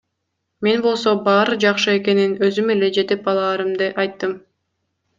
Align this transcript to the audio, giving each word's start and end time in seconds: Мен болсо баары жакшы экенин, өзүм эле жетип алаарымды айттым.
Мен 0.67 0.79
болсо 0.85 1.13
баары 1.27 1.59
жакшы 1.65 1.95
экенин, 1.99 2.35
өзүм 2.49 2.75
эле 2.77 2.93
жетип 2.99 3.33
алаарымды 3.35 3.95
айттым. 4.07 4.39